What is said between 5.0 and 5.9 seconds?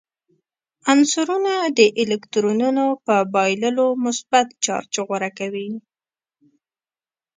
غوره کوي.